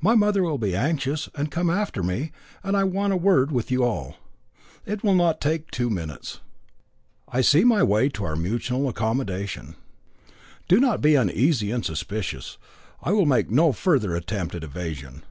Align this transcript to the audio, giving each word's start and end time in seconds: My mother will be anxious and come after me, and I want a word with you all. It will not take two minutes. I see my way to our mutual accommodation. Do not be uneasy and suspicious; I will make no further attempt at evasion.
My 0.00 0.14
mother 0.14 0.44
will 0.44 0.56
be 0.56 0.76
anxious 0.76 1.28
and 1.34 1.50
come 1.50 1.68
after 1.68 2.00
me, 2.00 2.30
and 2.62 2.76
I 2.76 2.84
want 2.84 3.12
a 3.12 3.16
word 3.16 3.50
with 3.50 3.72
you 3.72 3.82
all. 3.82 4.14
It 4.86 5.02
will 5.02 5.16
not 5.16 5.40
take 5.40 5.72
two 5.72 5.90
minutes. 5.90 6.38
I 7.26 7.40
see 7.40 7.64
my 7.64 7.82
way 7.82 8.08
to 8.10 8.24
our 8.24 8.36
mutual 8.36 8.88
accommodation. 8.88 9.74
Do 10.68 10.78
not 10.78 11.00
be 11.00 11.16
uneasy 11.16 11.72
and 11.72 11.84
suspicious; 11.84 12.56
I 13.02 13.10
will 13.10 13.26
make 13.26 13.50
no 13.50 13.72
further 13.72 14.14
attempt 14.14 14.54
at 14.54 14.62
evasion. 14.62 15.24